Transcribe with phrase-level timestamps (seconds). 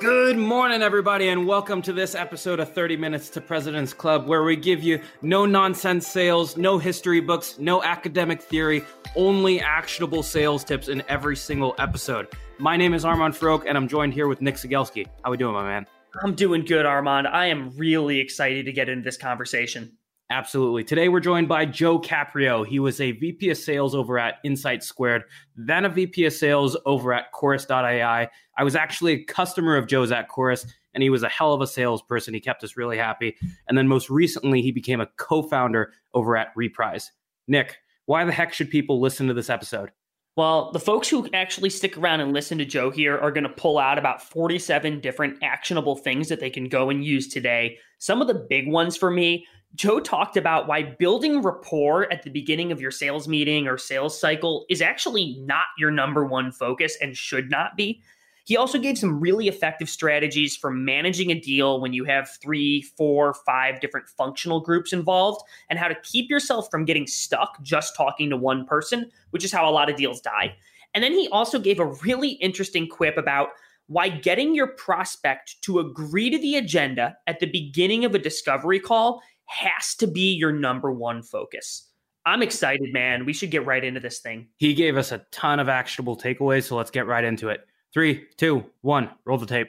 [0.00, 4.44] Good morning, everybody, and welcome to this episode of 30 Minutes to President's Club, where
[4.44, 8.84] we give you no nonsense sales, no history books, no academic theory,
[9.16, 12.28] only actionable sales tips in every single episode.
[12.58, 15.08] My name is Armand Farrokh, and I'm joined here with Nick Cegelski.
[15.24, 15.84] How we doing, my man?
[16.22, 17.26] I'm doing good, Armand.
[17.26, 19.97] I am really excited to get into this conversation.
[20.30, 20.84] Absolutely.
[20.84, 22.66] Today we're joined by Joe Caprio.
[22.66, 25.24] He was a VP of sales over at Insight Squared,
[25.56, 28.28] then a VP of sales over at Chorus.ai.
[28.58, 31.62] I was actually a customer of Joe's at Chorus, and he was a hell of
[31.62, 32.34] a salesperson.
[32.34, 33.36] He kept us really happy.
[33.68, 37.10] And then most recently, he became a co founder over at Reprise.
[37.46, 39.92] Nick, why the heck should people listen to this episode?
[40.36, 43.48] Well, the folks who actually stick around and listen to Joe here are going to
[43.48, 47.78] pull out about 47 different actionable things that they can go and use today.
[47.98, 52.30] Some of the big ones for me Joe talked about why building rapport at the
[52.30, 56.96] beginning of your sales meeting or sales cycle is actually not your number one focus
[57.00, 58.02] and should not be.
[58.44, 62.80] He also gave some really effective strategies for managing a deal when you have three,
[62.80, 67.94] four, five different functional groups involved and how to keep yourself from getting stuck just
[67.94, 70.56] talking to one person, which is how a lot of deals die.
[70.94, 73.50] And then he also gave a really interesting quip about
[73.88, 78.80] why getting your prospect to agree to the agenda at the beginning of a discovery
[78.80, 81.88] call has to be your number one focus.
[82.26, 83.24] I'm excited, man.
[83.24, 84.48] We should get right into this thing.
[84.56, 87.66] He gave us a ton of actionable takeaways, so let's get right into it.
[87.94, 89.68] Three, two, one, roll the tape.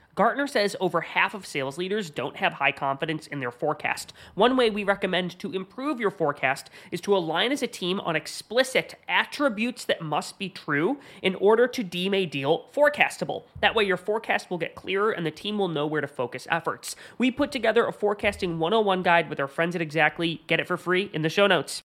[0.15, 4.13] Gartner says over half of sales leaders don't have high confidence in their forecast.
[4.35, 8.15] One way we recommend to improve your forecast is to align as a team on
[8.15, 13.43] explicit attributes that must be true in order to deem a deal forecastable.
[13.61, 16.47] That way, your forecast will get clearer and the team will know where to focus
[16.51, 16.95] efforts.
[17.17, 20.45] We put together a forecasting 101 guide with our friends at Xactly.
[20.47, 21.83] Get it for free in the show notes.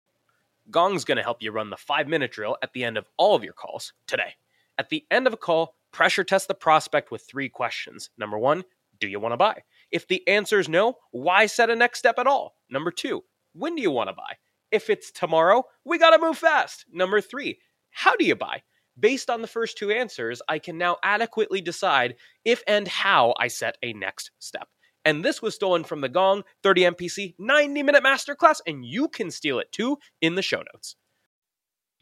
[0.69, 3.35] Gong's going to help you run the five minute drill at the end of all
[3.35, 4.35] of your calls today.
[4.77, 8.09] At the end of a call, pressure test the prospect with three questions.
[8.17, 8.63] Number one,
[8.99, 9.61] do you want to buy?
[9.91, 12.55] If the answer is no, why set a next step at all?
[12.69, 13.23] Number two,
[13.53, 14.35] when do you want to buy?
[14.71, 16.85] If it's tomorrow, we got to move fast.
[16.91, 18.61] Number three, how do you buy?
[18.99, 22.15] Based on the first two answers, I can now adequately decide
[22.45, 24.67] if and how I set a next step.
[25.03, 29.31] And this was stolen from the Gong 30 MPC 90 minute masterclass, and you can
[29.31, 30.95] steal it too in the show notes.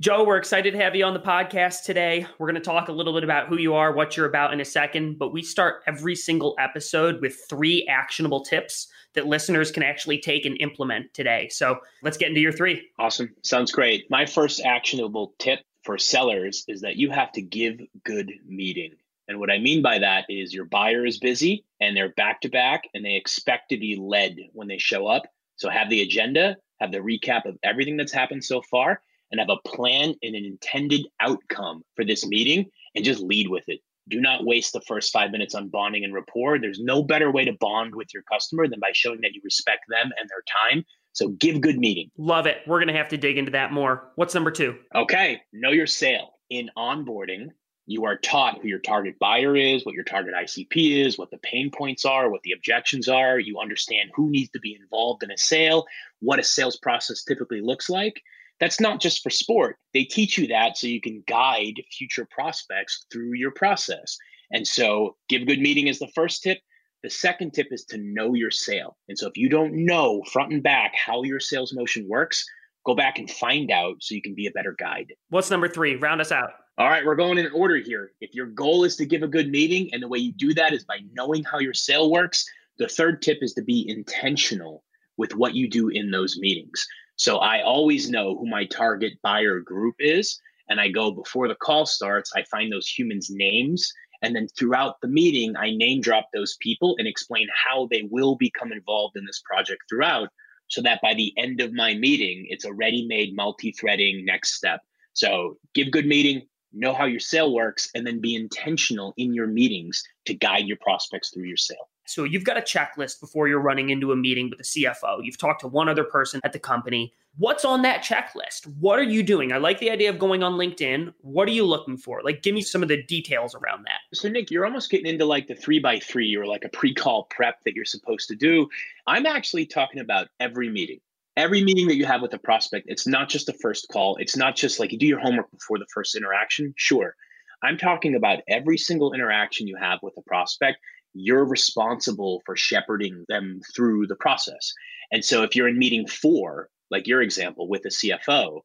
[0.02, 2.26] Joe, we're excited to have you on the podcast today.
[2.38, 4.62] We're going to talk a little bit about who you are, what you're about in
[4.62, 9.84] a second, but we start every single episode with three actionable tips that listeners can
[9.84, 11.50] actually take and implement today.
[11.50, 12.88] So let's get into your three.
[12.98, 13.36] Awesome.
[13.44, 14.10] Sounds great.
[14.10, 18.94] My first actionable tip for sellers is that you have to give good meeting.
[19.28, 22.50] And what I mean by that is your buyer is busy and they're back to
[22.50, 25.24] back and they expect to be led when they show up.
[25.58, 29.02] So have the agenda, have the recap of everything that's happened so far,
[29.32, 32.66] and have a plan and an intended outcome for this meeting
[32.96, 33.80] and just lead with it.
[34.08, 36.60] Do not waste the first five minutes on bonding and rapport.
[36.60, 39.84] There's no better way to bond with your customer than by showing that you respect
[39.88, 40.84] them and their time.
[41.14, 42.10] So give good meeting.
[42.18, 42.58] Love it.
[42.66, 44.12] We're going to have to dig into that more.
[44.16, 44.78] What's number two?
[44.96, 46.34] Okay, know your sale.
[46.50, 47.50] In onboarding,
[47.86, 51.40] you are taught who your target buyer is, what your target ICP is, what the
[51.40, 53.40] pain points are, what the objections are.
[53.40, 55.86] You understand who needs to be involved in a sale,
[56.20, 58.22] what a sales process typically looks like.
[58.60, 59.78] That's not just for sport.
[59.94, 64.18] They teach you that so you can guide future prospects through your process.
[64.52, 66.60] And so, give a good meeting is the first tip.
[67.04, 68.98] The second tip is to know your sale.
[69.08, 72.44] And so, if you don't know front and back how your sales motion works,
[72.86, 75.14] go back and find out so you can be a better guide.
[75.30, 75.96] What's number three?
[75.96, 76.52] Round us out.
[76.78, 78.12] All right, we're going in order here.
[78.22, 80.74] If your goal is to give a good meeting, and the way you do that
[80.74, 82.46] is by knowing how your sale works,
[82.78, 84.84] the third tip is to be intentional
[85.18, 86.88] with what you do in those meetings.
[87.20, 90.40] So I always know who my target buyer group is.
[90.70, 93.92] And I go before the call starts, I find those humans' names.
[94.22, 98.36] And then throughout the meeting, I name drop those people and explain how they will
[98.38, 100.30] become involved in this project throughout
[100.70, 104.54] so that by the end of my meeting, it's a ready made multi threading next
[104.54, 104.80] step.
[105.12, 109.48] So give good meeting, know how your sale works, and then be intentional in your
[109.48, 111.90] meetings to guide your prospects through your sale.
[112.10, 115.20] So you've got a checklist before you're running into a meeting with the CFO.
[115.22, 117.14] You've talked to one other person at the company.
[117.38, 118.66] What's on that checklist?
[118.80, 119.54] What are you doing?
[119.54, 121.14] I like the idea of going on LinkedIn.
[121.22, 122.22] What are you looking for?
[122.24, 124.00] Like, give me some of the details around that.
[124.14, 126.94] So, Nick, you're almost getting into like the three by three or like a pre
[126.94, 128.68] call prep that you're supposed to do.
[129.08, 131.00] I'm actually talking about every meeting
[131.38, 134.18] every meeting that you have with a prospect, it's not just the first call.
[134.18, 136.74] It's not just like you do your homework before the first interaction.
[136.76, 137.16] Sure.
[137.64, 140.80] I'm talking about every single interaction you have with a prospect.
[141.14, 144.74] You're responsible for shepherding them through the process.
[145.12, 148.62] And so if you're in meeting four, like your example with the CFO,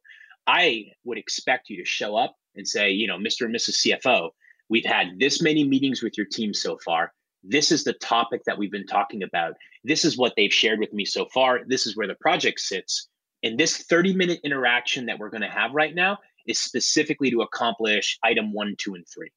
[0.47, 3.45] I would expect you to show up and say, you know, Mr.
[3.45, 3.85] and Mrs.
[3.85, 4.29] CFO,
[4.69, 7.11] we've had this many meetings with your team so far
[7.47, 9.53] this is the topic that we've been talking about.
[9.83, 11.61] This is what they've shared with me so far.
[11.67, 13.07] This is where the project sits.
[13.43, 17.41] And this 30 minute interaction that we're going to have right now is specifically to
[17.41, 19.29] accomplish item one, two, and three.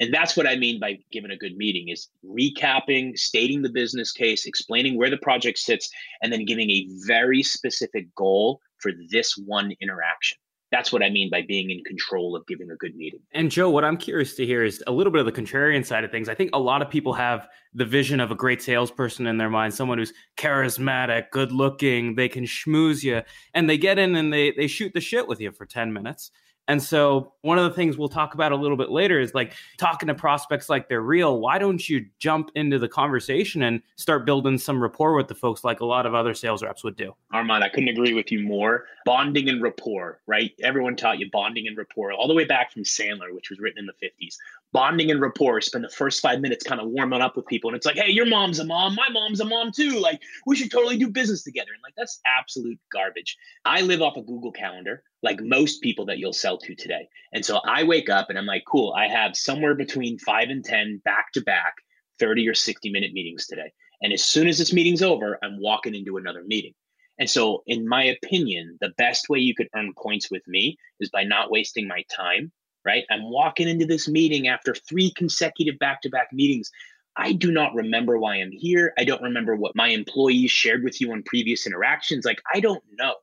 [0.00, 4.12] And that's what I mean by giving a good meeting is recapping, stating the business
[4.12, 5.90] case, explaining where the project sits,
[6.22, 10.38] and then giving a very specific goal for this one interaction
[10.70, 13.20] that's what I mean by being in control of giving a good meeting.
[13.32, 16.04] And Joe, what I'm curious to hear is a little bit of the contrarian side
[16.04, 16.28] of things.
[16.28, 19.48] I think a lot of people have the vision of a great salesperson in their
[19.48, 23.22] mind, someone who's charismatic, good looking, they can schmooze you,
[23.54, 26.30] and they get in and they they shoot the shit with you for 10 minutes.
[26.68, 29.54] And so, one of the things we'll talk about a little bit later is like
[29.78, 31.40] talking to prospects like they're real.
[31.40, 35.64] Why don't you jump into the conversation and start building some rapport with the folks
[35.64, 37.14] like a lot of other sales reps would do?
[37.32, 38.84] Armand, I couldn't agree with you more.
[39.06, 40.52] Bonding and rapport, right?
[40.62, 43.78] Everyone taught you bonding and rapport all the way back from Sandler, which was written
[43.78, 44.36] in the 50s
[44.72, 47.76] bonding and rapport spend the first five minutes kind of warming up with people and
[47.76, 50.70] it's like hey your mom's a mom my mom's a mom too like we should
[50.70, 55.02] totally do business together and like that's absolute garbage i live off a google calendar
[55.22, 58.46] like most people that you'll sell to today and so i wake up and i'm
[58.46, 61.74] like cool i have somewhere between five and ten back to back
[62.18, 63.72] 30 or 60 minute meetings today
[64.02, 66.72] and as soon as this meeting's over i'm walking into another meeting
[67.18, 71.10] and so in my opinion the best way you could earn points with me is
[71.10, 72.52] by not wasting my time
[72.88, 73.04] right?
[73.10, 76.70] I'm walking into this meeting after three consecutive back to back meetings.
[77.16, 78.94] I do not remember why I'm here.
[78.96, 82.24] I don't remember what my employees shared with you on previous interactions.
[82.24, 83.14] Like, I don't know.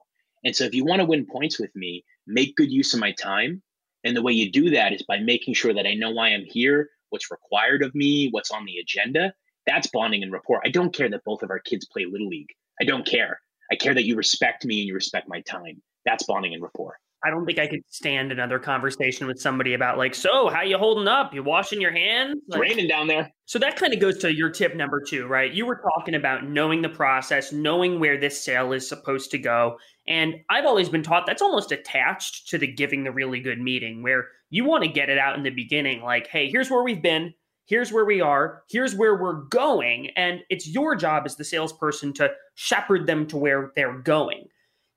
[0.46, 3.12] And so, if you want to win points with me, make good use of my
[3.12, 3.62] time.
[4.04, 6.46] And the way you do that is by making sure that I know why I'm
[6.46, 9.34] here, what's required of me, what's on the agenda.
[9.66, 10.62] That's bonding and rapport.
[10.64, 12.52] I don't care that both of our kids play Little League.
[12.80, 13.40] I don't care.
[13.72, 15.82] I care that you respect me and you respect my time.
[16.06, 16.98] That's bonding and rapport.
[17.26, 20.78] I don't think I could stand another conversation with somebody about like, so how you
[20.78, 21.34] holding up?
[21.34, 22.36] You washing your hands?
[22.48, 23.32] Like, it's raining down there.
[23.46, 25.52] So that kind of goes to your tip number two, right?
[25.52, 29.78] You were talking about knowing the process, knowing where this sale is supposed to go.
[30.08, 34.04] And I've always been taught that's almost attached to the giving the really good meeting
[34.04, 37.02] where you want to get it out in the beginning, like, hey, here's where we've
[37.02, 37.34] been.
[37.68, 38.62] Here's where we are.
[38.70, 40.12] Here's where we're going.
[40.16, 44.48] And it's your job as the salesperson to shepherd them to where they're going.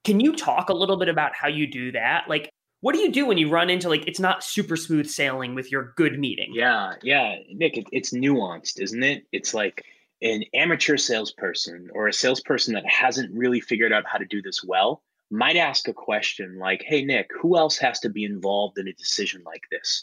[0.05, 2.29] Can you talk a little bit about how you do that?
[2.29, 2.51] Like,
[2.81, 5.71] what do you do when you run into like it's not super smooth sailing with
[5.71, 6.53] your good meeting?
[6.55, 9.25] Yeah, yeah, Nick, it, it's nuanced, isn't it?
[9.33, 9.85] It's like
[10.23, 14.63] an amateur salesperson or a salesperson that hasn't really figured out how to do this
[14.65, 18.89] well might ask a question like, "Hey, Nick, who else has to be involved in
[18.89, 20.03] a decision like this?"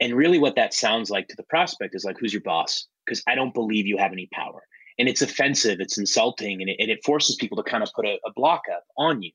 [0.00, 2.86] And really, what that sounds like to the prospect is like, who's your boss?
[3.04, 4.62] Because I don't believe you have any power.
[5.00, 8.04] And it's offensive, it's insulting, and it, and it forces people to kind of put
[8.04, 9.32] a, a block up on you.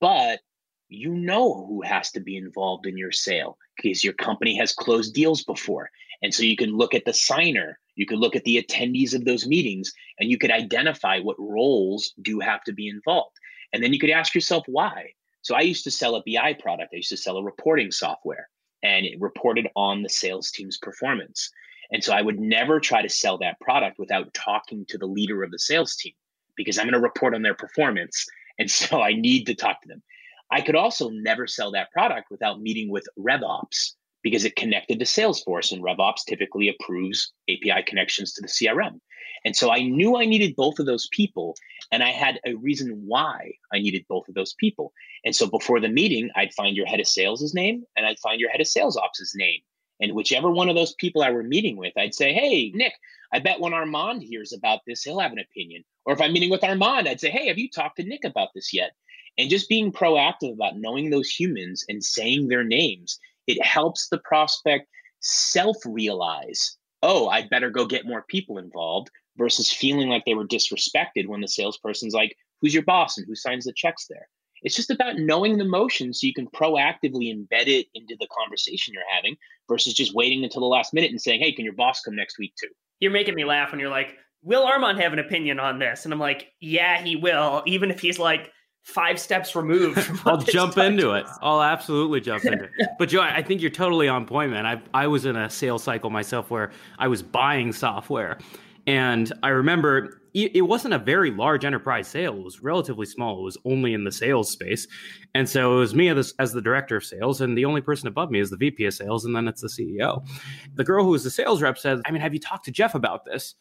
[0.00, 0.40] But
[0.88, 5.14] you know who has to be involved in your sale because your company has closed
[5.14, 5.90] deals before.
[6.22, 9.26] And so you can look at the signer, you can look at the attendees of
[9.26, 13.36] those meetings, and you could identify what roles do have to be involved.
[13.72, 15.12] And then you could ask yourself why.
[15.42, 18.48] So I used to sell a BI product, I used to sell a reporting software,
[18.82, 21.50] and it reported on the sales team's performance.
[21.92, 25.42] And so I would never try to sell that product without talking to the leader
[25.42, 26.14] of the sales team
[26.56, 28.26] because I'm going to report on their performance.
[28.58, 30.02] And so I need to talk to them.
[30.50, 35.04] I could also never sell that product without meeting with RevOps because it connected to
[35.04, 39.00] Salesforce and RevOps typically approves API connections to the CRM.
[39.44, 41.54] And so I knew I needed both of those people
[41.92, 44.92] and I had a reason why I needed both of those people.
[45.24, 48.40] And so before the meeting, I'd find your head of sales's name and I'd find
[48.40, 49.60] your head of sales ops's name.
[50.00, 52.94] And whichever one of those people I were meeting with, I'd say, Hey, Nick,
[53.32, 55.84] I bet when Armand hears about this, he'll have an opinion.
[56.04, 58.48] Or if I'm meeting with Armand, I'd say, Hey, have you talked to Nick about
[58.54, 58.92] this yet?
[59.38, 64.18] And just being proactive about knowing those humans and saying their names, it helps the
[64.18, 64.88] prospect
[65.20, 70.46] self realize, oh, I'd better go get more people involved versus feeling like they were
[70.46, 74.28] disrespected when the salesperson's like, who's your boss and who signs the checks there?
[74.66, 78.92] It's just about knowing the motion so you can proactively embed it into the conversation
[78.92, 79.36] you're having
[79.68, 82.36] versus just waiting until the last minute and saying, hey, can your boss come next
[82.36, 82.66] week too?
[82.98, 86.04] You're making me laugh when you're like, will Armand have an opinion on this?
[86.04, 88.50] And I'm like, yeah, he will, even if he's like
[88.82, 90.00] five steps removed.
[90.26, 91.26] I'll jump into it.
[91.42, 92.70] I'll absolutely jump into it.
[92.98, 94.66] But Joe, I think you're totally on point, man.
[94.66, 98.38] I I was in a sales cycle myself where I was buying software
[98.86, 102.36] and I remember it wasn't a very large enterprise sale.
[102.36, 103.40] It was relatively small.
[103.40, 104.86] It was only in the sales space.
[105.34, 108.06] And so it was me as, as the director of sales, and the only person
[108.06, 110.26] above me is the VP of sales, and then it's the CEO.
[110.74, 112.94] The girl who was the sales rep said, I mean, have you talked to Jeff
[112.94, 113.54] about this?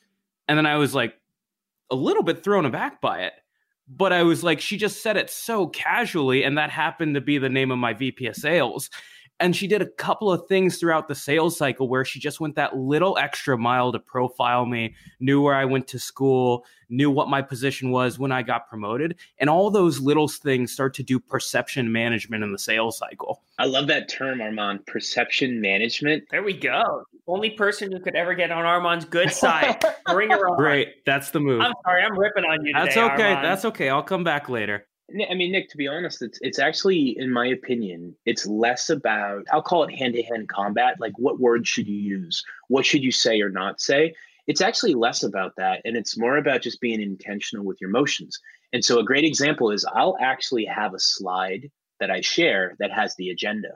[0.49, 1.15] And then I was like,
[1.89, 3.33] a little bit thrown aback by it.
[3.87, 7.37] But I was like, she just said it so casually, and that happened to be
[7.37, 8.89] the name of my VP of sales.
[9.39, 12.55] And she did a couple of things throughout the sales cycle where she just went
[12.55, 17.27] that little extra mile to profile me, knew where I went to school, knew what
[17.27, 19.17] my position was when I got promoted.
[19.37, 23.41] And all those little things start to do perception management in the sales cycle.
[23.59, 26.23] I love that term, Armand, perception management.
[26.31, 27.03] There we go.
[27.27, 29.83] Only person who could ever get on Armand's good side.
[30.05, 30.57] Bring her on.
[30.57, 31.05] Great.
[31.05, 31.59] That's the move.
[31.59, 32.03] I'm sorry.
[32.03, 33.31] I'm ripping on you That's okay.
[33.33, 33.45] Armand.
[33.45, 33.89] That's okay.
[33.89, 34.87] I'll come back later.
[35.09, 39.45] I mean, Nick, to be honest, it's it's actually, in my opinion, it's less about
[39.51, 40.95] I'll call it hand to hand combat.
[40.99, 42.43] Like, what words should you use?
[42.69, 44.15] What should you say or not say?
[44.47, 48.39] It's actually less about that, and it's more about just being intentional with your motions.
[48.73, 51.69] And so, a great example is I'll actually have a slide
[51.99, 53.69] that I share that has the agenda.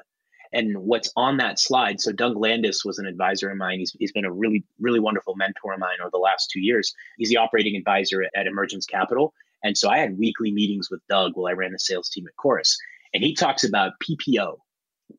[0.51, 2.01] And what's on that slide?
[2.01, 3.79] So Doug Landis was an advisor of mine.
[3.79, 6.91] He's, he's been a really, really wonderful mentor of mine over the last two years.
[7.17, 9.33] He's the operating advisor at Emergence Capital.
[9.63, 12.35] And so I had weekly meetings with Doug while I ran the sales team at
[12.37, 12.77] Chorus.
[13.13, 14.57] And he talks about PPO,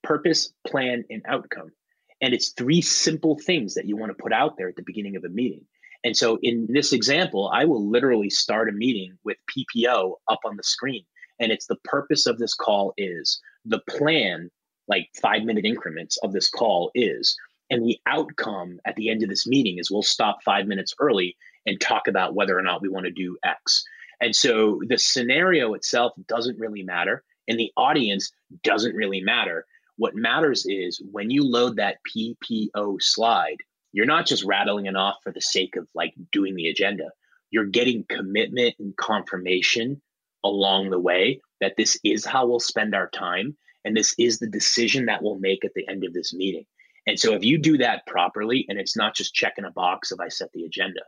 [0.03, 1.73] purpose, plan, and outcome.
[2.21, 5.17] And it's three simple things that you want to put out there at the beginning
[5.17, 5.65] of a meeting.
[6.05, 10.57] And so in this example, I will literally start a meeting with PPO up on
[10.57, 11.05] the screen.
[11.39, 14.51] And it's the purpose of this call is the plan,
[14.89, 17.37] like five minute increments of this call is.
[17.71, 21.37] And the outcome at the end of this meeting is we'll stop five minutes early
[21.67, 23.85] and talk about whether or not we want to do X.
[24.21, 28.31] And so the scenario itself doesn't really matter, and the audience
[28.63, 29.65] doesn't really matter.
[29.97, 33.57] What matters is when you load that PPO slide,
[33.93, 37.11] you're not just rattling it off for the sake of like doing the agenda.
[37.51, 40.01] You're getting commitment and confirmation
[40.45, 44.47] along the way that this is how we'll spend our time and this is the
[44.47, 46.65] decision that we'll make at the end of this meeting.
[47.07, 50.21] And so if you do that properly and it's not just checking a box of
[50.21, 51.01] I set the agenda,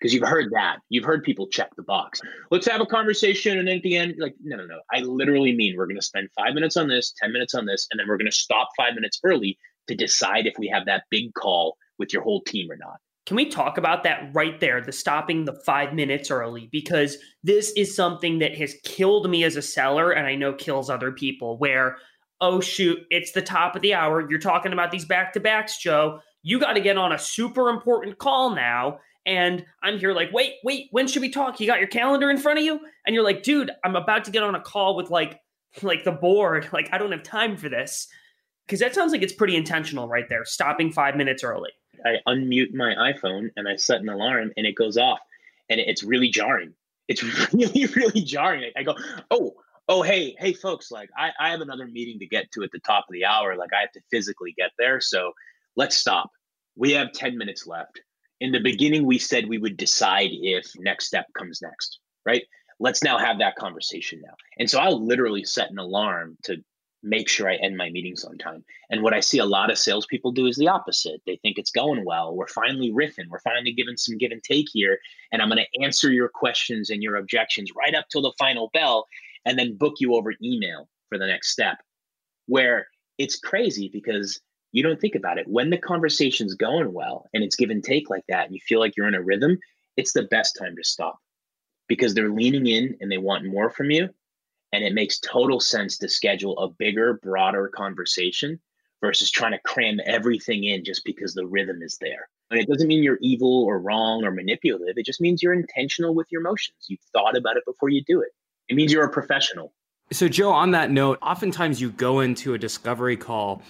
[0.00, 0.78] because you've heard that.
[0.88, 2.20] You've heard people check the box.
[2.50, 3.58] Let's have a conversation.
[3.58, 4.80] And then at the end, like, no, no, no.
[4.92, 7.86] I literally mean we're going to spend five minutes on this, 10 minutes on this,
[7.90, 11.04] and then we're going to stop five minutes early to decide if we have that
[11.10, 12.96] big call with your whole team or not.
[13.26, 16.68] Can we talk about that right there, the stopping the five minutes early?
[16.72, 20.88] Because this is something that has killed me as a seller, and I know kills
[20.88, 21.58] other people.
[21.58, 21.98] Where,
[22.40, 24.26] oh, shoot, it's the top of the hour.
[24.30, 26.20] You're talking about these back to backs, Joe.
[26.42, 29.00] You got to get on a super important call now.
[29.28, 31.60] And I'm here like, wait, wait, when should we talk?
[31.60, 32.80] You got your calendar in front of you?
[33.04, 35.38] And you're like, dude, I'm about to get on a call with like
[35.82, 36.66] like the board.
[36.72, 38.08] Like, I don't have time for this.
[38.68, 41.70] Cause that sounds like it's pretty intentional right there, stopping five minutes early.
[42.04, 45.20] I unmute my iPhone and I set an alarm and it goes off.
[45.68, 46.72] And it's really jarring.
[47.06, 48.70] It's really, really jarring.
[48.76, 48.96] I go,
[49.30, 49.54] oh,
[49.88, 52.80] oh, hey, hey, folks, like I, I have another meeting to get to at the
[52.80, 53.56] top of the hour.
[53.56, 55.00] Like I have to physically get there.
[55.02, 55.32] So
[55.76, 56.30] let's stop.
[56.76, 58.00] We have 10 minutes left.
[58.40, 62.44] In the beginning, we said we would decide if next step comes next, right?
[62.80, 64.34] Let's now have that conversation now.
[64.58, 66.62] And so I'll literally set an alarm to
[67.02, 68.64] make sure I end my meetings on time.
[68.90, 71.20] And what I see a lot of salespeople do is the opposite.
[71.26, 72.34] They think it's going well.
[72.34, 73.28] We're finally riffing.
[73.28, 74.98] We're finally giving some give and take here.
[75.32, 78.70] And I'm going to answer your questions and your objections right up till the final
[78.72, 79.06] bell
[79.44, 81.78] and then book you over email for the next step.
[82.46, 84.40] Where it's crazy because
[84.72, 85.48] you don't think about it.
[85.48, 88.80] When the conversation's going well and it's give and take like that, and you feel
[88.80, 89.58] like you're in a rhythm,
[89.96, 91.18] it's the best time to stop
[91.88, 94.08] because they're leaning in and they want more from you
[94.72, 98.60] and it makes total sense to schedule a bigger, broader conversation
[99.00, 102.28] versus trying to cram everything in just because the rhythm is there.
[102.50, 104.96] And it doesn't mean you're evil or wrong or manipulative.
[104.96, 106.86] It just means you're intentional with your emotions.
[106.88, 108.30] You've thought about it before you do it.
[108.68, 109.72] It means you're a professional.
[110.10, 113.62] So, Joe, on that note, oftentimes you go into a discovery call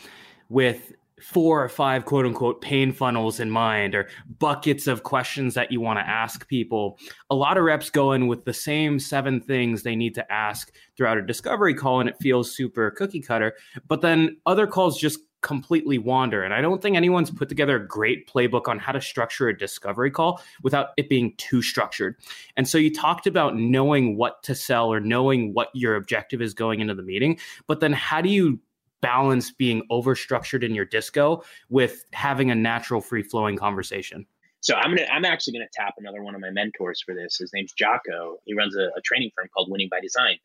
[0.48, 5.72] with four or five quote unquote pain funnels in mind or buckets of questions that
[5.72, 6.98] you want to ask people.
[7.30, 10.72] A lot of reps go in with the same seven things they need to ask
[10.96, 13.54] throughout a discovery call and it feels super cookie cutter.
[13.86, 16.42] But then other calls just completely wander.
[16.42, 19.56] And I don't think anyone's put together a great playbook on how to structure a
[19.56, 22.16] discovery call without it being too structured.
[22.56, 26.54] And so you talked about knowing what to sell or knowing what your objective is
[26.54, 27.38] going into the meeting.
[27.68, 28.58] But then how do you
[29.00, 34.26] balance being overstructured in your disco with having a natural free flowing conversation?
[34.60, 37.36] So I'm gonna I'm actually gonna tap another one of my mentors for this.
[37.36, 38.38] His name's Jacco.
[38.44, 40.36] He runs a, a training firm called Winning by Design.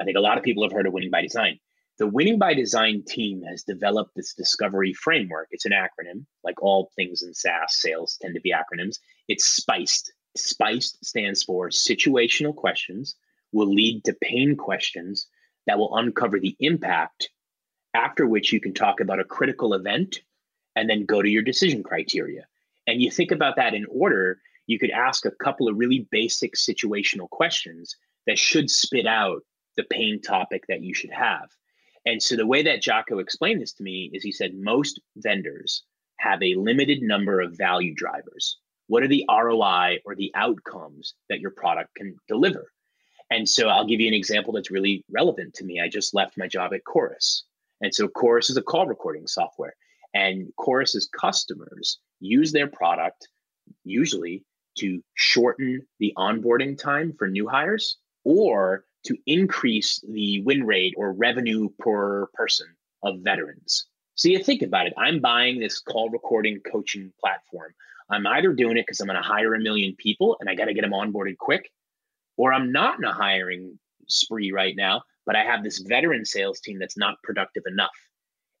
[0.00, 1.58] I think a lot of people have heard of Winning by Design.
[1.98, 5.48] The Winning by Design team has developed this discovery framework.
[5.50, 8.96] It's an acronym, like all things in SaaS sales tend to be acronyms.
[9.28, 10.12] It's SPICED.
[10.36, 13.16] SPICED stands for situational questions
[13.52, 15.26] will lead to pain questions
[15.66, 17.30] that will uncover the impact
[17.94, 20.20] after which you can talk about a critical event
[20.76, 22.46] and then go to your decision criteria.
[22.86, 26.54] And you think about that in order, you could ask a couple of really basic
[26.54, 29.42] situational questions that should spit out
[29.76, 31.48] the pain topic that you should have.
[32.06, 35.84] And so the way that Jacco explained this to me is he said most vendors
[36.18, 38.58] have a limited number of value drivers.
[38.86, 42.72] What are the ROI or the outcomes that your product can deliver?
[43.30, 45.80] And so I'll give you an example that's really relevant to me.
[45.80, 47.44] I just left my job at Chorus.
[47.80, 49.74] And so Chorus is a call recording software.
[50.14, 53.28] And Chorus's customers use their product
[53.84, 54.44] usually
[54.78, 61.12] to shorten the onboarding time for new hires or to increase the win rate or
[61.12, 62.66] revenue per person
[63.02, 63.86] of veterans.
[64.14, 64.92] So you think about it.
[64.98, 67.72] I'm buying this call recording coaching platform.
[68.10, 70.66] I'm either doing it because I'm going to hire a million people and I got
[70.66, 71.70] to get them onboarded quick,
[72.36, 76.58] or I'm not in a hiring spree right now but I have this veteran sales
[76.58, 77.94] team that's not productive enough.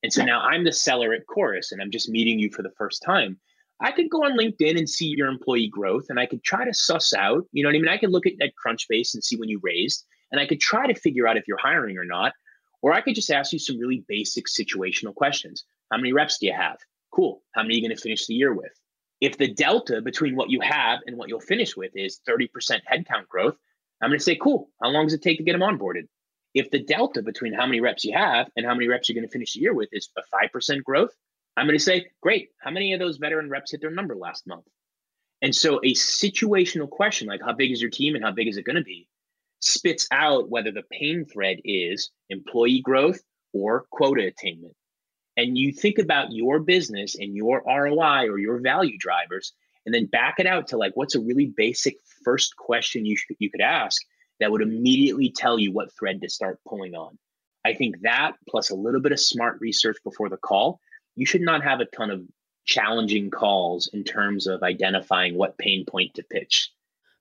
[0.04, 2.70] And so now I'm the seller at Chorus and I'm just meeting you for the
[2.78, 3.40] first time.
[3.80, 6.72] I could go on LinkedIn and see your employee growth and I could try to
[6.72, 7.88] suss out, you know what I mean?
[7.88, 10.86] I could look at, at Crunchbase and see when you raised and I could try
[10.86, 12.34] to figure out if you're hiring or not.
[12.82, 15.64] Or I could just ask you some really basic situational questions.
[15.90, 16.76] How many reps do you have?
[17.12, 17.42] Cool.
[17.56, 18.70] How many are you going to finish the year with?
[19.20, 22.48] If the delta between what you have and what you'll finish with is 30%
[22.88, 23.56] headcount growth,
[24.00, 24.70] I'm going to say, cool.
[24.80, 26.04] How long does it take to get them onboarded?
[26.54, 29.28] If the delta between how many reps you have and how many reps you're going
[29.28, 31.14] to finish the year with is a 5% growth,
[31.56, 32.48] I'm going to say, great.
[32.60, 34.64] How many of those veteran reps hit their number last month?
[35.42, 38.56] And so a situational question like how big is your team and how big is
[38.56, 39.08] it going to be
[39.60, 43.20] spits out whether the pain thread is employee growth
[43.52, 44.74] or quota attainment.
[45.36, 49.52] And you think about your business and your ROI or your value drivers,
[49.86, 53.26] and then back it out to like what's a really basic first question you, sh-
[53.38, 54.02] you could ask
[54.40, 57.18] that would immediately tell you what thread to start pulling on.
[57.64, 60.80] I think that plus a little bit of smart research before the call,
[61.14, 62.22] you should not have a ton of
[62.64, 66.70] challenging calls in terms of identifying what pain point to pitch.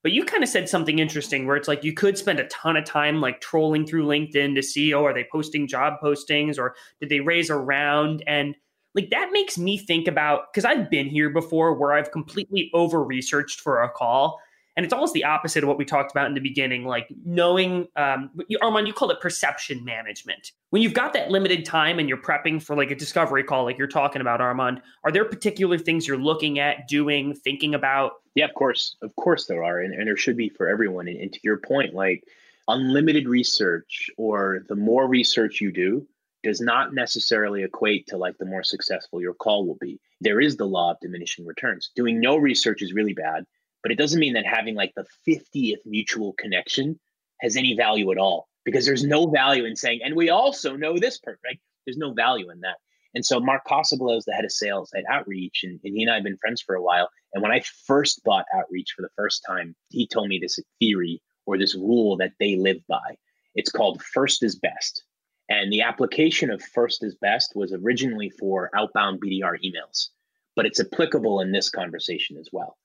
[0.01, 2.77] But you kind of said something interesting where it's like you could spend a ton
[2.77, 6.75] of time like trolling through LinkedIn to see, oh, are they posting job postings or
[7.01, 8.23] did they raise a round?
[8.25, 8.55] And
[8.95, 13.03] like that makes me think about because I've been here before where I've completely over
[13.03, 14.39] researched for a call
[14.79, 17.85] and it's almost the opposite of what we talked about in the beginning, like knowing,
[17.97, 20.53] um, Armand, you call it perception management.
[20.69, 23.77] When you've got that limited time and you're prepping for like a discovery call, like
[23.77, 28.13] you're talking about, Armand, are there particular things you're looking at, doing, thinking about?
[28.35, 28.95] Yeah, of course.
[29.01, 29.81] Of course there are.
[29.81, 31.09] And, and there should be for everyone.
[31.09, 32.23] And, and to your point, like
[32.69, 36.07] unlimited research or the more research you do,
[36.41, 39.99] does not necessarily equate to like the more successful your call will be.
[40.21, 41.91] There is the law of diminishing returns.
[41.97, 43.43] Doing no research is really bad
[43.83, 46.99] but it doesn't mean that having like the 50th mutual connection
[47.41, 50.97] has any value at all because there's no value in saying, and we also know
[50.97, 51.59] this person, right?
[51.85, 52.77] There's no value in that.
[53.15, 56.11] And so Mark Kosoglow is the head of sales at Outreach, and, and he and
[56.11, 57.09] I have been friends for a while.
[57.33, 61.21] And when I first bought Outreach for the first time, he told me this theory
[61.45, 63.17] or this rule that they live by.
[63.55, 65.03] It's called first is best.
[65.49, 70.09] And the application of first is best was originally for outbound BDR emails,
[70.55, 72.77] but it's applicable in this conversation as well.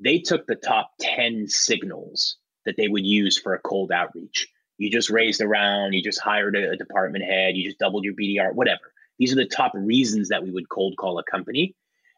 [0.00, 4.48] They took the top 10 signals that they would use for a cold outreach.
[4.78, 8.14] You just raised around, you just hired a, a department head, you just doubled your
[8.14, 8.92] BDR, whatever.
[9.18, 11.74] These are the top reasons that we would cold call a company.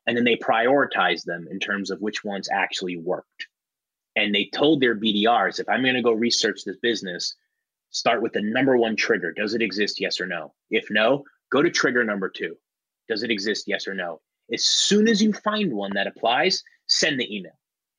[0.07, 3.47] And then they prioritized them in terms of which ones actually worked.
[4.17, 7.35] And they told their BDRs if I'm going to go research this business,
[7.91, 9.33] start with the number one trigger.
[9.33, 10.01] Does it exist?
[10.01, 10.53] Yes or no?
[10.71, 12.57] If no, go to trigger number two.
[13.09, 13.65] Does it exist?
[13.67, 14.21] Yes or no?
[14.53, 17.53] As soon as you find one that applies, send the email.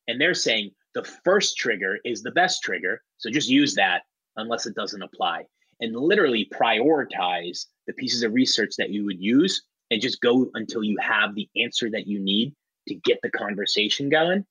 [0.07, 3.01] And they're saying the first trigger is the best trigger.
[3.17, 4.01] So just use that
[4.35, 5.45] unless it doesn't apply.
[5.79, 10.83] And literally prioritize the pieces of research that you would use and just go until
[10.83, 12.55] you have the answer that you need
[12.87, 14.45] to get the conversation going.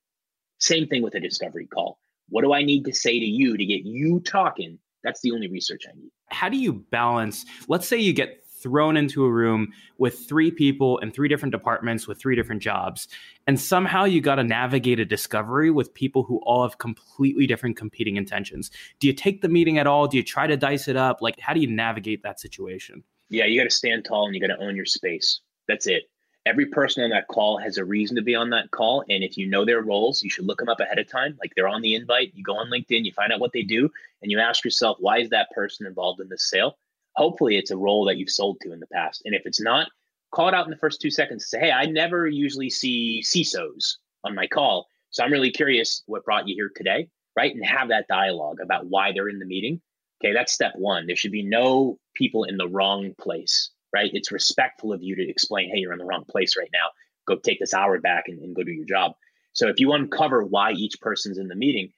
[0.58, 1.98] Same thing with a discovery call.
[2.28, 5.48] What do I need to say to you to get you talking that's the only
[5.48, 6.10] research I need.
[6.28, 7.44] How do you balance?
[7.68, 12.06] Let's say you get thrown into a room with three people in three different departments
[12.06, 13.08] with three different jobs,
[13.46, 17.76] and somehow you got to navigate a discovery with people who all have completely different
[17.76, 18.70] competing intentions.
[18.98, 20.06] Do you take the meeting at all?
[20.06, 21.22] Do you try to dice it up?
[21.22, 23.02] Like, how do you navigate that situation?
[23.28, 25.40] Yeah, you got to stand tall and you got to own your space.
[25.68, 26.10] That's it
[26.46, 29.04] every person on that call has a reason to be on that call.
[29.08, 31.36] And if you know their roles, you should look them up ahead of time.
[31.40, 33.90] Like they're on the invite, you go on LinkedIn, you find out what they do,
[34.22, 36.76] and you ask yourself, why is that person involved in this sale?
[37.20, 39.22] Hopefully, it's a role that you've sold to in the past.
[39.24, 39.88] And if it's not,
[40.32, 41.48] call it out in the first two seconds.
[41.48, 44.86] Say, hey, I never usually see CISOs on my call.
[45.10, 47.54] So I'm really curious what brought you here today, right?
[47.54, 49.80] And have that dialogue about why they're in the meeting.
[50.22, 51.06] Okay, that's step one.
[51.06, 54.10] There should be no people in the wrong place right?
[54.12, 56.88] It's respectful of you to explain, hey, you're in the wrong place right now.
[57.26, 59.12] Go take this hour back and, and go do your job.
[59.52, 61.92] So if you uncover why each person's in the meeting,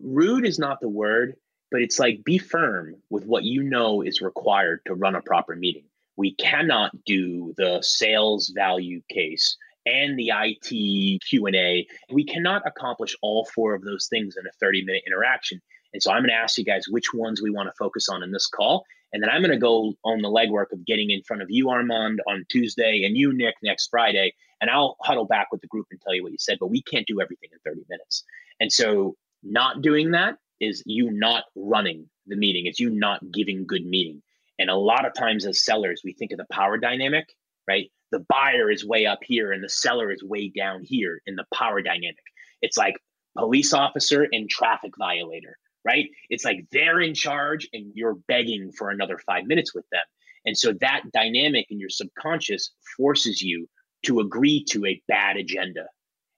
[0.00, 1.36] rude is not the word,
[1.70, 5.56] but it's like be firm with what you know is required to run a proper
[5.56, 5.84] meeting.
[6.16, 11.86] We cannot do the sales value case and the IT Q&A.
[12.10, 15.60] We cannot accomplish all four of those things in a 30 minute interaction.
[15.92, 18.22] And so I'm going to ask you guys which ones we want to focus on
[18.22, 18.84] in this call.
[19.12, 21.70] And then I'm going to go on the legwork of getting in front of you,
[21.70, 24.34] Armand, on Tuesday and you, Nick, next Friday.
[24.60, 26.82] And I'll huddle back with the group and tell you what you said, but we
[26.82, 28.24] can't do everything in 30 minutes.
[28.60, 33.66] And so not doing that is you not running the meeting, it's you not giving
[33.66, 34.22] good meeting.
[34.58, 37.26] And a lot of times as sellers, we think of the power dynamic,
[37.68, 37.90] right?
[38.10, 41.44] The buyer is way up here and the seller is way down here in the
[41.52, 42.24] power dynamic.
[42.62, 42.94] It's like
[43.36, 46.10] police officer and traffic violator right?
[46.28, 50.02] It's like they're in charge and you're begging for another five minutes with them.
[50.44, 53.68] And so that dynamic in your subconscious forces you
[54.04, 55.86] to agree to a bad agenda.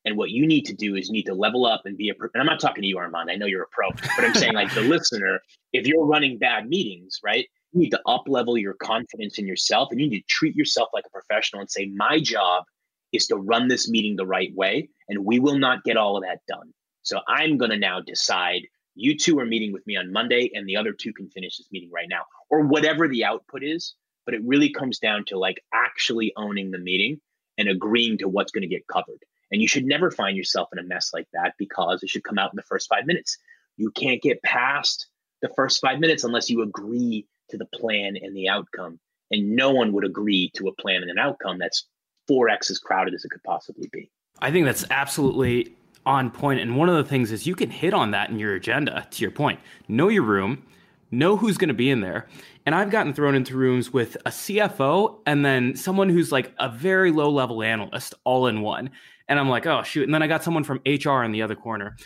[0.09, 2.15] And what you need to do is you need to level up and be a.
[2.15, 3.31] Pro, and I'm not talking to you, Armand.
[3.31, 5.41] I know you're a pro, but I'm saying like the listener.
[5.75, 7.47] If you're running bad meetings, right?
[7.73, 10.89] You need to up level your confidence in yourself, and you need to treat yourself
[10.95, 12.65] like a professional and say, "My job
[13.13, 16.23] is to run this meeting the right way, and we will not get all of
[16.23, 16.73] that done.
[17.03, 18.63] So I'm going to now decide
[18.95, 21.69] you two are meeting with me on Monday, and the other two can finish this
[21.71, 23.95] meeting right now, or whatever the output is.
[24.25, 27.21] But it really comes down to like actually owning the meeting
[27.59, 29.23] and agreeing to what's going to get covered.
[29.51, 32.39] And you should never find yourself in a mess like that because it should come
[32.39, 33.39] out in the first five minutes.
[33.77, 35.09] You can't get past
[35.41, 38.99] the first five minutes unless you agree to the plan and the outcome.
[39.31, 41.87] And no one would agree to a plan and an outcome that's
[42.31, 44.11] 4x as crowded as it could possibly be.
[44.41, 45.75] I think that's absolutely
[46.07, 46.61] on point.
[46.61, 49.23] And one of the things is you can hit on that in your agenda, to
[49.23, 49.61] your point.
[49.89, 50.65] Know your room,
[51.11, 52.27] know who's going to be in there.
[52.67, 56.69] And I've gotten thrown into rooms with a CFO and then someone who's like a
[56.69, 58.91] very low level analyst all in one.
[59.29, 60.05] And I'm like, oh, shoot.
[60.05, 61.97] And then I got someone from HR in the other corner.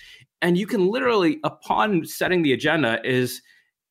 [0.40, 3.40] And you can literally, upon setting the agenda, is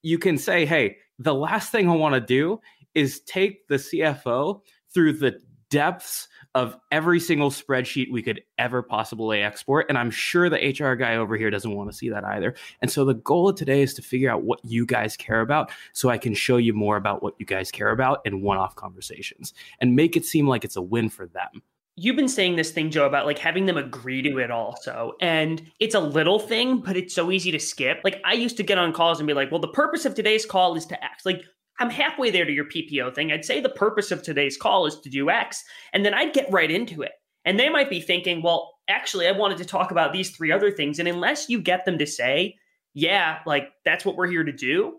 [0.02, 2.60] you can say, hey, the last thing I want to do
[2.94, 4.62] is take the CFO
[4.94, 5.39] through the
[5.70, 9.86] depths of every single spreadsheet we could ever possibly export.
[9.88, 12.56] And I'm sure the HR guy over here doesn't want to see that either.
[12.82, 15.72] And so the goal of today is to figure out what you guys care about
[15.94, 18.76] so I can show you more about what you guys care about in one off
[18.76, 21.63] conversations and make it seem like it's a win for them.
[22.04, 25.14] You've been saying this thing, Joe, about like having them agree to it also.
[25.22, 28.02] And it's a little thing, but it's so easy to skip.
[28.04, 30.44] Like I used to get on calls and be like, well, the purpose of today's
[30.44, 31.28] call is to act.
[31.28, 31.44] Like
[31.80, 33.32] I'm halfway there to your PPO thing.
[33.32, 36.52] I'd say the purpose of today's call is to do X, and then I'd get
[36.52, 37.12] right into it.
[37.46, 40.72] And they might be thinking, well, actually, I wanted to talk about these three other
[40.72, 40.98] things.
[40.98, 42.56] And unless you get them to say,
[42.96, 44.96] yeah, like that's what we're here to do,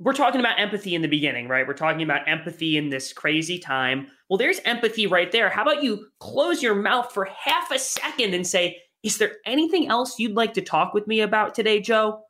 [0.00, 1.66] we're talking about empathy in the beginning, right?
[1.66, 4.06] We're talking about empathy in this crazy time.
[4.28, 5.50] Well, there's empathy right there.
[5.50, 9.88] How about you close your mouth for half a second and say, Is there anything
[9.88, 12.22] else you'd like to talk with me about today, Joe?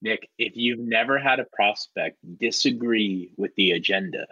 [0.00, 4.26] Nick, if you've never had a prospect disagree with the agenda,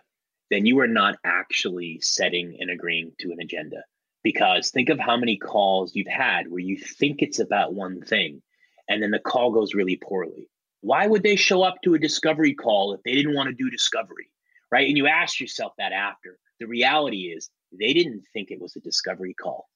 [0.50, 3.82] then you are not actually setting and agreeing to an agenda.
[4.22, 8.42] Because think of how many calls you've had where you think it's about one thing
[8.88, 10.48] and then the call goes really poorly
[10.80, 13.70] why would they show up to a discovery call if they didn't want to do
[13.70, 14.30] discovery?
[14.70, 14.88] Right.
[14.88, 16.38] And you ask yourself that after.
[16.58, 19.68] The reality is they didn't think it was a discovery call.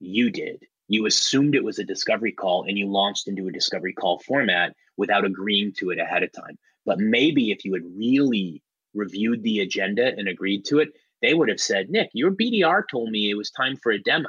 [0.00, 0.64] You did.
[0.88, 4.74] You assumed it was a discovery call and you launched into a discovery call format
[4.96, 6.58] without agreeing to it ahead of time.
[6.84, 10.90] But maybe if you had really reviewed the agenda and agreed to it,
[11.22, 14.28] they would have said, Nick, your BDR told me it was time for a demo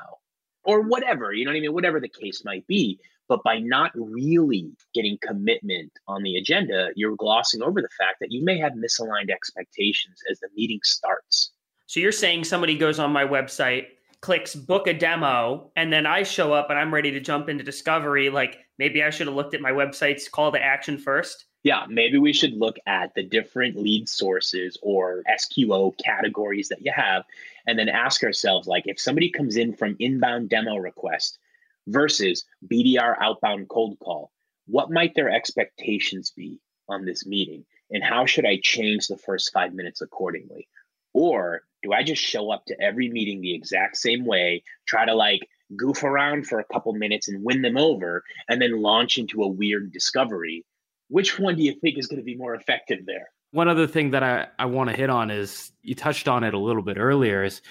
[0.64, 1.74] or whatever, you know what I mean?
[1.74, 3.00] Whatever the case might be.
[3.28, 8.32] But by not really getting commitment on the agenda, you're glossing over the fact that
[8.32, 11.52] you may have misaligned expectations as the meeting starts.
[11.88, 13.88] So you're saying somebody goes on my website,
[14.22, 17.64] clicks book a demo, and then I show up and I'm ready to jump into
[17.64, 18.30] discovery.
[18.30, 21.46] Like maybe I should have looked at my website's call to action first.
[21.64, 26.92] Yeah, maybe we should look at the different lead sources or SQO categories that you
[26.96, 27.24] have
[27.66, 31.40] and then ask ourselves like if somebody comes in from inbound demo request
[31.88, 34.32] versus BDR outbound cold call,
[34.68, 37.66] what might their expectations be on this meeting?
[37.92, 40.68] And how should I change the first five minutes accordingly?
[41.14, 45.14] Or do I just show up to every meeting the exact same way, try to
[45.14, 45.42] like
[45.78, 49.48] goof around for a couple minutes and win them over, and then launch into a
[49.48, 50.66] weird discovery?
[51.08, 53.28] Which one do you think is going to be more effective there?
[53.52, 56.54] One other thing that I, I want to hit on is you touched on it
[56.54, 57.62] a little bit earlier is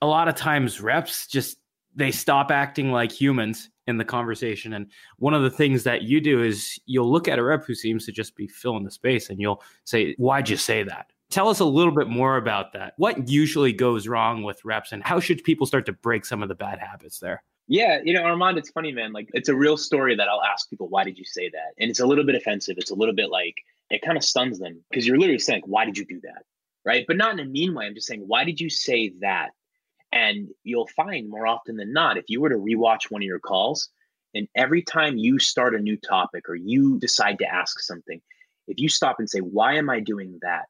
[0.00, 1.57] a lot of times reps just
[1.98, 4.74] they stop acting like humans in the conversation.
[4.74, 4.86] And
[5.18, 8.06] one of the things that you do is you'll look at a rep who seems
[8.06, 11.10] to just be filling the space and you'll say, Why'd you say that?
[11.30, 12.94] Tell us a little bit more about that.
[12.96, 16.48] What usually goes wrong with reps and how should people start to break some of
[16.48, 17.42] the bad habits there?
[17.66, 19.12] Yeah, you know, Armand, it's funny, man.
[19.12, 21.74] Like, it's a real story that I'll ask people, why did you say that?
[21.78, 22.76] And it's a little bit offensive.
[22.78, 23.56] It's a little bit like,
[23.90, 26.44] it kind of stuns them because you're literally saying, why did you do that?
[26.86, 27.04] Right.
[27.06, 27.84] But not in a mean way.
[27.84, 29.50] I'm just saying, why did you say that?
[30.12, 33.38] And you'll find more often than not, if you were to rewatch one of your
[33.40, 33.88] calls,
[34.34, 38.20] and every time you start a new topic or you decide to ask something,
[38.66, 40.66] if you stop and say, Why am I doing that?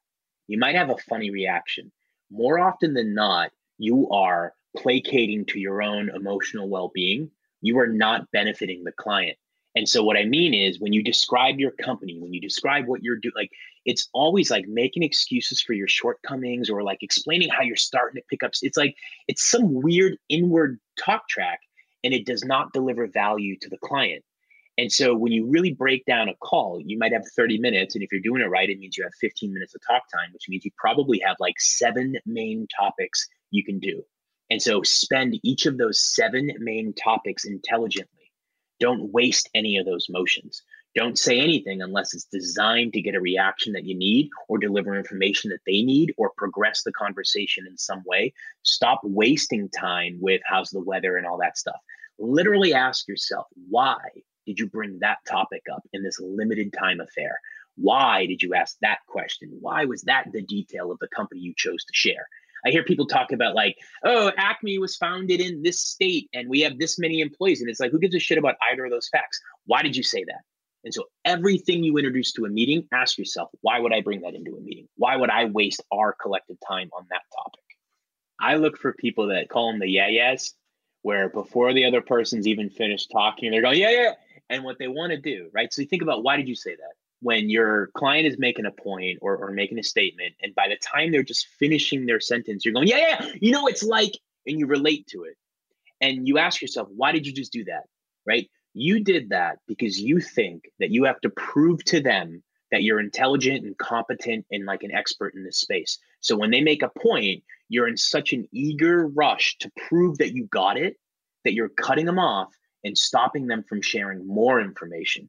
[0.48, 1.92] you might have a funny reaction.
[2.30, 7.30] More often than not, you are placating to your own emotional well being.
[7.60, 9.38] You are not benefiting the client.
[9.78, 13.04] And so, what I mean is, when you describe your company, when you describe what
[13.04, 13.52] you're doing, like
[13.84, 18.26] it's always like making excuses for your shortcomings or like explaining how you're starting to
[18.28, 18.50] pick up.
[18.60, 18.96] It's like
[19.28, 21.60] it's some weird inward talk track
[22.02, 24.24] and it does not deliver value to the client.
[24.78, 27.94] And so, when you really break down a call, you might have 30 minutes.
[27.94, 30.32] And if you're doing it right, it means you have 15 minutes of talk time,
[30.32, 34.02] which means you probably have like seven main topics you can do.
[34.50, 38.17] And so, spend each of those seven main topics intelligently
[38.80, 40.62] don't waste any of those motions.
[40.94, 44.96] Don't say anything unless it's designed to get a reaction that you need or deliver
[44.96, 48.32] information that they need or progress the conversation in some way.
[48.62, 51.78] Stop wasting time with how's the weather and all that stuff.
[52.18, 53.98] Literally ask yourself, why
[54.46, 57.38] did you bring that topic up in this limited time affair?
[57.76, 59.56] Why did you ask that question?
[59.60, 62.26] Why was that the detail of the company you chose to share?
[62.66, 66.60] I hear people talk about like, oh, Acme was founded in this state and we
[66.60, 67.60] have this many employees.
[67.60, 69.40] And it's like, who gives a shit about either of those facts?
[69.66, 70.40] Why did you say that?
[70.84, 74.34] And so everything you introduce to a meeting, ask yourself, why would I bring that
[74.34, 74.88] into a meeting?
[74.96, 77.64] Why would I waste our collective time on that topic?
[78.40, 80.54] I look for people that call them the yeah yeahs,
[81.02, 84.12] where before the other person's even finished talking, they're going, yeah, yeah.
[84.50, 85.72] And what they want to do, right?
[85.72, 86.92] So you think about why did you say that?
[87.20, 90.76] When your client is making a point or, or making a statement, and by the
[90.76, 94.12] time they're just finishing their sentence, you're going, yeah, yeah, you know, it's like,
[94.46, 95.36] and you relate to it.
[96.00, 97.84] And you ask yourself, why did you just do that?
[98.26, 98.48] Right?
[98.74, 103.00] You did that because you think that you have to prove to them that you're
[103.00, 105.98] intelligent and competent and like an expert in this space.
[106.20, 110.34] So when they make a point, you're in such an eager rush to prove that
[110.34, 110.96] you got it
[111.44, 112.52] that you're cutting them off
[112.84, 115.28] and stopping them from sharing more information.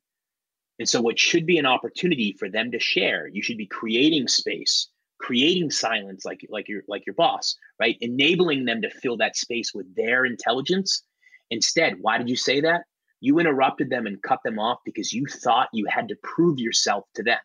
[0.80, 4.30] And so, what should be an opportunity for them to share, you should be creating
[4.30, 4.88] space,
[5.20, 7.98] creating silence, like like your like your boss, right?
[8.00, 11.04] Enabling them to fill that space with their intelligence.
[11.52, 12.84] Instead, why did you say that?
[13.20, 17.04] You interrupted them and cut them off because you thought you had to prove yourself
[17.16, 17.40] to them,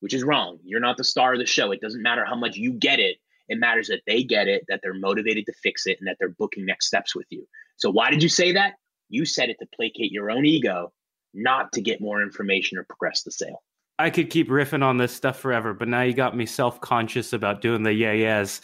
[0.00, 0.58] which is wrong.
[0.62, 1.72] You're not the star of the show.
[1.72, 3.16] It doesn't matter how much you get it.
[3.48, 6.28] It matters that they get it, that they're motivated to fix it, and that they're
[6.38, 7.46] booking next steps with you.
[7.76, 8.74] So, why did you say that?
[9.08, 10.92] You said it to placate your own ego
[11.38, 13.62] not to get more information or progress the sale.
[13.98, 17.32] I could keep riffing on this stuff forever, but now you got me self conscious
[17.32, 18.60] about doing the yeah yes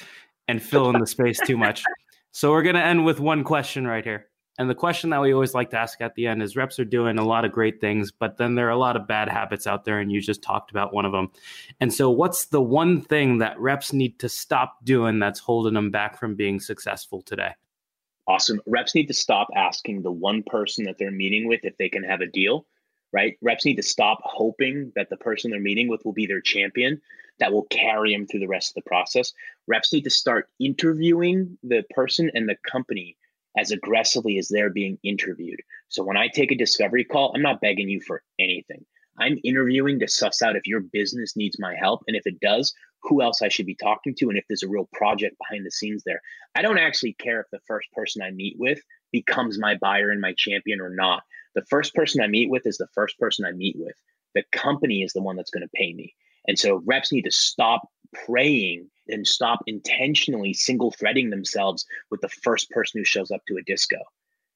[0.47, 1.83] and filling the space too much.
[2.37, 4.27] So we're going to end with one question right here.
[4.59, 6.85] And the question that we always like to ask at the end is reps are
[6.85, 9.69] doing a lot of great things, but then there are a lot of bad habits
[9.69, 11.31] out there, and you just talked about one of them.
[11.81, 15.93] And so, what's the one thing that reps need to stop doing that's holding them
[15.93, 17.53] back from being successful today?
[18.27, 18.61] Awesome.
[18.67, 22.05] Reps need to stop asking the one person that they're meeting with if they can
[22.05, 22.67] have a deal,
[23.13, 23.37] right?
[23.43, 27.01] Reps need to stop hoping that the person they're meeting with will be their champion
[27.39, 29.33] that will carry them through the rest of the process.
[29.67, 33.17] Reps need to start interviewing the person and the company
[33.59, 35.61] as aggressively as they're being interviewed.
[35.89, 38.85] So when I take a discovery call, I'm not begging you for anything.
[39.19, 42.03] I'm interviewing to suss out if your business needs my help.
[42.07, 44.69] And if it does, who else I should be talking to, and if there's a
[44.69, 46.21] real project behind the scenes there.
[46.55, 48.81] I don't actually care if the first person I meet with
[49.13, 51.23] becomes my buyer and my champion or not.
[51.55, 53.95] The first person I meet with is the first person I meet with.
[54.35, 56.15] The company is the one that's going to pay me.
[56.49, 57.89] And so reps need to stop
[58.27, 63.57] praying and stop intentionally single threading themselves with the first person who shows up to
[63.57, 63.99] a disco.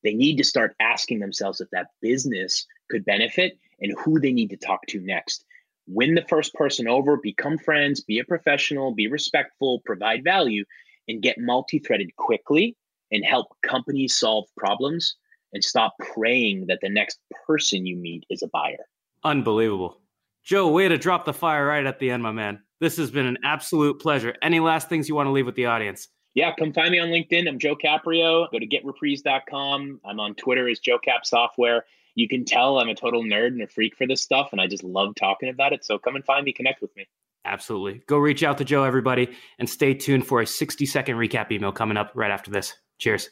[0.02, 4.50] They need to start asking themselves if that business could benefit and who they need
[4.50, 5.44] to talk to next.
[5.86, 10.64] Win the first person over, become friends, be a professional, be respectful, provide value,
[11.08, 12.76] and get multi threaded quickly
[13.10, 15.16] and help companies solve problems
[15.52, 18.84] and stop praying that the next person you meet is a buyer.
[19.24, 20.00] Unbelievable.
[20.44, 22.60] Joe, way to drop the fire right at the end, my man.
[22.80, 24.34] This has been an absolute pleasure.
[24.42, 26.08] Any last things you want to leave with the audience?
[26.34, 27.48] Yeah, come find me on LinkedIn.
[27.48, 28.50] I'm Joe Caprio.
[28.52, 30.00] Go to getreprise.com.
[30.04, 31.84] I'm on Twitter as Joe Cap Software.
[32.18, 34.66] You can tell I'm a total nerd and a freak for this stuff, and I
[34.66, 35.84] just love talking about it.
[35.84, 37.06] So come and find me, connect with me.
[37.44, 38.02] Absolutely.
[38.08, 39.28] Go reach out to Joe, everybody,
[39.60, 42.74] and stay tuned for a 60 second recap email coming up right after this.
[42.98, 43.30] Cheers.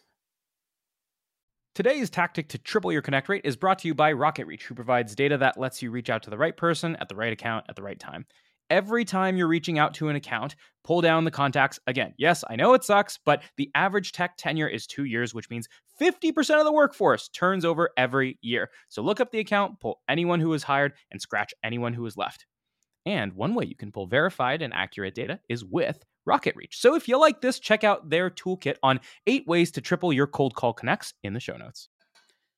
[1.74, 5.16] Today's tactic to triple your connect rate is brought to you by RocketReach, who provides
[5.16, 7.74] data that lets you reach out to the right person at the right account at
[7.74, 8.24] the right time
[8.70, 11.78] every time you're reaching out to an account, pull down the contacts.
[11.86, 15.50] Again, yes, I know it sucks, but the average tech tenure is two years, which
[15.50, 15.68] means
[16.00, 18.70] 50% of the workforce turns over every year.
[18.88, 22.16] So look up the account, pull anyone who was hired, and scratch anyone who was
[22.16, 22.46] left.
[23.06, 26.72] And one way you can pull verified and accurate data is with RocketReach.
[26.72, 30.26] So if you like this, check out their toolkit on eight ways to triple your
[30.26, 31.88] cold call connects in the show notes.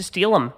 [0.00, 0.52] to steal them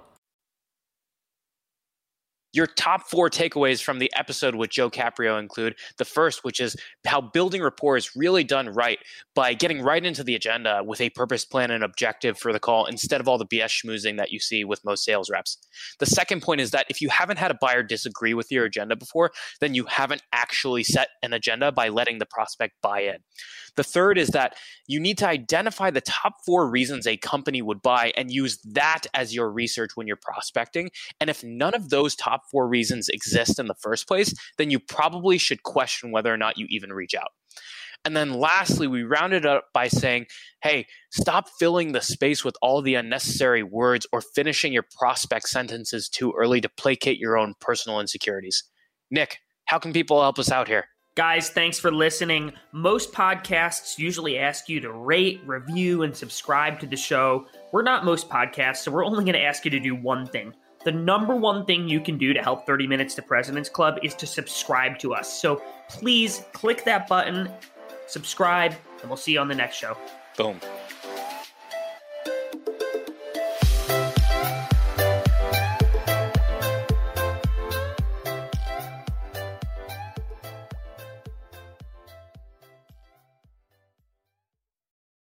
[2.52, 6.76] your top four takeaways from the episode with Joe Caprio include the first, which is
[7.06, 8.98] how building rapport is really done right
[9.34, 12.86] by getting right into the agenda with a purpose plan and objective for the call
[12.86, 15.58] instead of all the BS schmoozing that you see with most sales reps.
[15.98, 18.96] The second point is that if you haven't had a buyer disagree with your agenda
[18.96, 23.18] before, then you haven't actually set an agenda by letting the prospect buy in.
[23.76, 24.54] The third is that
[24.86, 29.06] you need to identify the top four reasons a company would buy and use that
[29.14, 30.90] as your research when you're prospecting.
[31.20, 32.14] And if none of those
[32.50, 36.58] four reasons exist in the first place, then you probably should question whether or not
[36.58, 37.30] you even reach out.
[38.04, 40.26] And then lastly, we rounded it up by saying,
[40.62, 46.08] hey, stop filling the space with all the unnecessary words or finishing your prospect sentences
[46.08, 48.64] too early to placate your own personal insecurities.
[49.10, 50.86] Nick, how can people help us out here?
[51.14, 52.54] Guys, thanks for listening.
[52.72, 57.46] Most podcasts usually ask you to rate, review, and subscribe to the show.
[57.70, 60.54] We're not most podcasts, so we're only going to ask you to do one thing.
[60.84, 64.14] The number one thing you can do to help 30 Minutes to President's Club is
[64.16, 65.32] to subscribe to us.
[65.40, 67.48] So please click that button,
[68.06, 69.96] subscribe, and we'll see you on the next show.
[70.36, 70.58] Boom.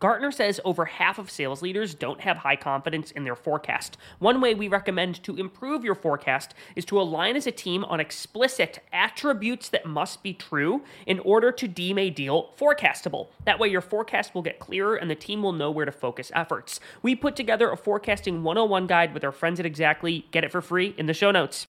[0.00, 3.98] Gartner says over half of sales leaders don't have high confidence in their forecast.
[4.18, 8.00] One way we recommend to improve your forecast is to align as a team on
[8.00, 13.28] explicit attributes that must be true in order to deem a deal forecastable.
[13.44, 16.32] That way, your forecast will get clearer and the team will know where to focus
[16.34, 16.80] efforts.
[17.02, 20.30] We put together a forecasting 101 guide with our friends at Xactly.
[20.30, 21.66] Get it for free in the show notes.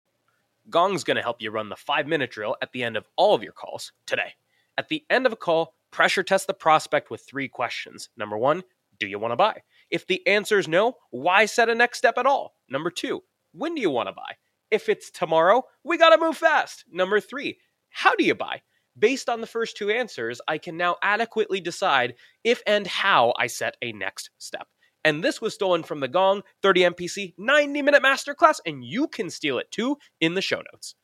[0.68, 3.36] Gong's going to help you run the five minute drill at the end of all
[3.36, 4.34] of your calls today.
[4.80, 8.10] At the end of a call, pressure test the prospect with three questions.
[8.18, 8.64] Number one,
[9.00, 9.62] do you want to buy?
[9.90, 12.54] If the answer is no, why set a next step at all?
[12.70, 13.24] Number two,
[13.54, 14.34] when do you want to buy?
[14.70, 16.84] If it's tomorrow, we got to move fast.
[16.92, 18.62] Number three, how do you buy?
[19.00, 23.48] Based on the first two answers, I can now adequately decide if and how I
[23.48, 24.68] set a next step.
[25.06, 29.30] And this was stolen from the Gong 30 MPC 90 minute masterclass, and you can
[29.30, 30.96] steal it too in the show notes.